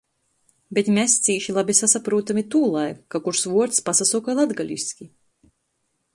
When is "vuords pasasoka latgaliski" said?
3.53-5.11